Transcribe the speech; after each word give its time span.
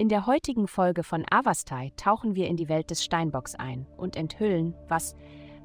In 0.00 0.08
der 0.08 0.24
heutigen 0.24 0.66
Folge 0.66 1.02
von 1.02 1.26
Avastai 1.30 1.92
tauchen 1.94 2.34
wir 2.34 2.46
in 2.46 2.56
die 2.56 2.70
Welt 2.70 2.88
des 2.88 3.04
Steinbocks 3.04 3.54
ein 3.54 3.86
und 3.98 4.16
enthüllen, 4.16 4.74
was, 4.88 5.14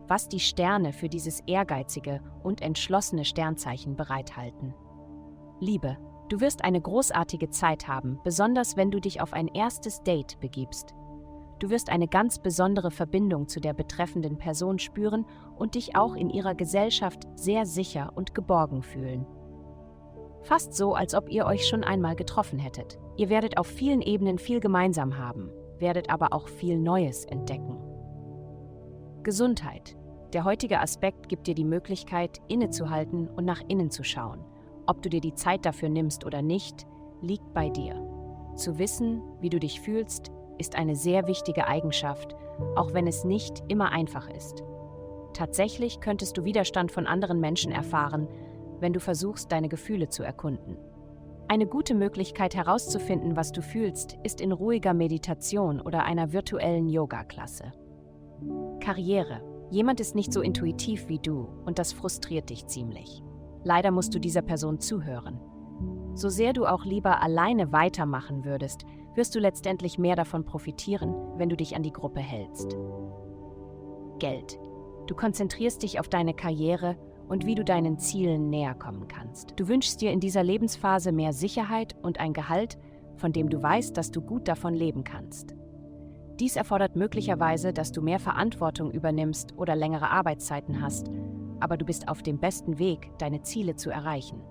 was 0.09 0.27
die 0.27 0.41
Sterne 0.41 0.91
für 0.91 1.07
dieses 1.07 1.39
ehrgeizige 1.47 2.19
und 2.43 2.59
entschlossene 2.59 3.23
Sternzeichen 3.23 3.95
bereithalten. 3.95 4.73
Liebe, 5.61 5.97
du 6.27 6.41
wirst 6.41 6.65
eine 6.65 6.81
großartige 6.81 7.49
Zeit 7.49 7.87
haben, 7.87 8.19
besonders 8.25 8.75
wenn 8.75 8.91
du 8.91 8.99
dich 8.99 9.21
auf 9.21 9.31
ein 9.31 9.47
erstes 9.47 10.03
Date 10.03 10.37
begibst. 10.41 10.93
Du 11.59 11.69
wirst 11.69 11.89
eine 11.89 12.09
ganz 12.09 12.39
besondere 12.39 12.91
Verbindung 12.91 13.47
zu 13.47 13.61
der 13.61 13.73
betreffenden 13.73 14.37
Person 14.37 14.79
spüren 14.79 15.25
und 15.55 15.75
dich 15.75 15.95
auch 15.95 16.13
in 16.13 16.29
ihrer 16.29 16.55
Gesellschaft 16.55 17.25
sehr 17.35 17.65
sicher 17.65 18.11
und 18.15 18.35
geborgen 18.35 18.83
fühlen. 18.83 19.25
Fast 20.45 20.75
so, 20.75 20.93
als 20.93 21.15
ob 21.15 21.31
ihr 21.31 21.47
euch 21.47 21.67
schon 21.67 21.83
einmal 21.83 22.15
getroffen 22.15 22.59
hättet. 22.59 22.99
Ihr 23.17 23.29
werdet 23.29 23.57
auf 23.57 23.65
vielen 23.65 24.03
Ebenen 24.03 24.37
viel 24.37 24.59
gemeinsam 24.59 25.17
haben, 25.17 25.49
werdet 25.79 26.11
aber 26.11 26.33
auch 26.33 26.47
viel 26.47 26.77
Neues 26.77 27.25
entdecken. 27.25 27.79
Gesundheit. 29.23 29.97
Der 30.33 30.43
heutige 30.43 30.81
Aspekt 30.81 31.29
gibt 31.29 31.47
dir 31.47 31.55
die 31.55 31.65
Möglichkeit, 31.65 32.41
innezuhalten 32.47 33.27
und 33.27 33.43
nach 33.43 33.61
innen 33.67 33.89
zu 33.89 34.03
schauen. 34.03 34.45
Ob 34.85 35.01
du 35.01 35.09
dir 35.09 35.21
die 35.21 35.33
Zeit 35.33 35.65
dafür 35.65 35.89
nimmst 35.89 36.27
oder 36.27 36.43
nicht, 36.43 36.85
liegt 37.23 37.51
bei 37.55 37.69
dir. 37.69 37.95
Zu 38.55 38.77
wissen, 38.77 39.23
wie 39.41 39.49
du 39.49 39.59
dich 39.59 39.81
fühlst, 39.81 40.31
ist 40.59 40.75
eine 40.75 40.95
sehr 40.95 41.25
wichtige 41.25 41.65
Eigenschaft, 41.65 42.35
auch 42.75 42.93
wenn 42.93 43.07
es 43.07 43.23
nicht 43.23 43.63
immer 43.67 43.91
einfach 43.91 44.29
ist. 44.29 44.63
Tatsächlich 45.33 46.01
könntest 46.01 46.37
du 46.37 46.43
Widerstand 46.43 46.91
von 46.91 47.07
anderen 47.07 47.39
Menschen 47.39 47.71
erfahren, 47.71 48.27
wenn 48.85 48.93
du 48.93 48.99
versuchst, 48.99 49.51
deine 49.51 49.67
Gefühle 49.67 50.09
zu 50.09 50.21
erkunden. 50.21 50.77
Eine 51.47 51.65
gute 51.65 51.95
Möglichkeit 51.95 52.53
herauszufinden, 52.53 53.35
was 53.35 53.51
du 53.51 53.63
fühlst, 53.63 54.15
ist 54.21 54.39
in 54.39 54.51
ruhiger 54.51 54.93
Meditation 54.93 55.81
oder 55.81 56.03
einer 56.03 56.33
virtuellen 56.33 56.87
Yoga-Klasse. 56.87 57.73
Karriere. 58.79 59.41
Jemand 59.71 59.99
ist 59.99 60.13
nicht 60.13 60.31
so 60.31 60.41
intuitiv 60.41 61.07
wie 61.07 61.17
du 61.17 61.47
und 61.65 61.79
das 61.79 61.93
frustriert 61.93 62.51
dich 62.51 62.67
ziemlich. 62.67 63.23
Leider 63.63 63.89
musst 63.89 64.13
du 64.13 64.19
dieser 64.19 64.43
Person 64.43 64.79
zuhören. 64.79 65.39
So 66.13 66.29
sehr 66.29 66.53
du 66.53 66.67
auch 66.67 66.85
lieber 66.85 67.23
alleine 67.23 67.71
weitermachen 67.71 68.45
würdest, 68.45 68.85
wirst 69.15 69.33
du 69.33 69.39
letztendlich 69.39 69.97
mehr 69.97 70.15
davon 70.15 70.45
profitieren, 70.45 71.15
wenn 71.37 71.49
du 71.49 71.57
dich 71.57 71.75
an 71.75 71.81
die 71.81 71.93
Gruppe 71.93 72.19
hältst. 72.19 72.77
Geld. 74.19 74.59
Du 75.07 75.15
konzentrierst 75.15 75.81
dich 75.81 75.99
auf 75.99 76.07
deine 76.07 76.35
Karriere 76.35 76.97
und 77.27 77.45
wie 77.45 77.55
du 77.55 77.63
deinen 77.63 77.97
Zielen 77.97 78.49
näher 78.49 78.75
kommen 78.75 79.07
kannst. 79.07 79.53
Du 79.55 79.67
wünschst 79.67 80.01
dir 80.01 80.11
in 80.11 80.19
dieser 80.19 80.43
Lebensphase 80.43 81.11
mehr 81.11 81.33
Sicherheit 81.33 81.95
und 82.01 82.19
ein 82.19 82.33
Gehalt, 82.33 82.77
von 83.17 83.31
dem 83.31 83.49
du 83.49 83.61
weißt, 83.61 83.95
dass 83.97 84.11
du 84.11 84.21
gut 84.21 84.47
davon 84.47 84.73
leben 84.73 85.03
kannst. 85.03 85.55
Dies 86.39 86.57
erfordert 86.57 86.95
möglicherweise, 86.95 87.71
dass 87.71 87.91
du 87.91 88.01
mehr 88.01 88.19
Verantwortung 88.19 88.91
übernimmst 88.91 89.57
oder 89.57 89.75
längere 89.75 90.09
Arbeitszeiten 90.09 90.81
hast, 90.81 91.09
aber 91.59 91.77
du 91.77 91.85
bist 91.85 92.09
auf 92.09 92.21
dem 92.23 92.39
besten 92.39 92.77
Weg, 92.77 93.09
deine 93.17 93.41
Ziele 93.41 93.75
zu 93.75 93.89
erreichen. 93.89 94.41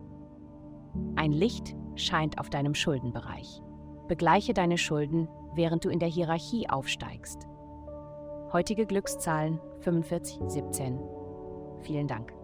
Ein 1.17 1.33
Licht 1.33 1.77
scheint 1.97 2.39
auf 2.39 2.49
deinem 2.49 2.75
Schuldenbereich. 2.75 3.63
Begleiche 4.09 4.55
deine 4.55 4.79
Schulden, 4.79 5.29
während 5.55 5.85
du 5.85 5.91
in 5.91 5.99
der 5.99 6.09
Hierarchie 6.09 6.69
aufsteigst. 6.69 7.47
Heutige 8.53 8.87
Glückszahlen 8.87 9.61
4517. 9.81 10.99
Vielen 11.83 12.07
Dank 12.07 12.44